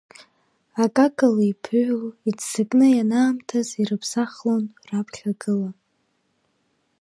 Акакала 0.83 1.43
еиԥыҩло, 1.45 2.09
иццакны, 2.29 2.87
ианаамҭаз 2.91 3.69
ирыԥсахлон 3.81 4.65
раԥхьагыла. 4.89 5.71